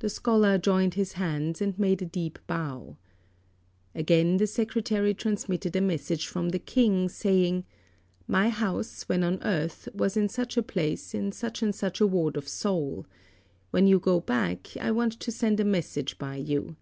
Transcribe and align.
The 0.00 0.10
scholar 0.10 0.58
joined 0.58 0.94
his 0.94 1.12
hands 1.12 1.62
and 1.62 1.78
made 1.78 2.02
a 2.02 2.04
deep 2.04 2.40
bow. 2.48 2.96
Again 3.94 4.38
the 4.38 4.46
secretary 4.48 5.14
transmitted 5.14 5.76
a 5.76 5.80
message 5.80 6.26
from 6.26 6.48
the 6.48 6.58
King, 6.58 7.08
saying, 7.08 7.64
"My 8.26 8.48
house, 8.48 9.04
when 9.08 9.22
on 9.22 9.40
earth, 9.44 9.88
was 9.94 10.16
in 10.16 10.28
such 10.28 10.56
a 10.56 10.64
place 10.64 11.14
in 11.14 11.30
such 11.30 11.62
and 11.62 11.72
such 11.72 12.00
a 12.00 12.08
ward 12.08 12.36
of 12.36 12.48
Seoul. 12.48 13.06
When 13.70 13.86
you 13.86 14.00
go 14.00 14.18
back 14.18 14.76
I 14.78 14.90
want 14.90 15.12
to 15.20 15.30
send 15.30 15.60
a 15.60 15.64
message 15.64 16.18
by 16.18 16.34
you. 16.34 16.74